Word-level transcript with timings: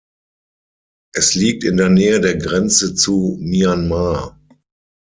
Es 1.13 1.35
liegt 1.35 1.63
in 1.63 1.77
der 1.77 1.89
Nähe 1.89 2.19
der 2.21 2.35
Grenze 2.35 2.95
zu 2.95 3.37
Myanmar. 3.39 4.39